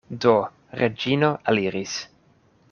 [0.23, 0.31] Do
[0.79, 1.95] Reĝino eliris.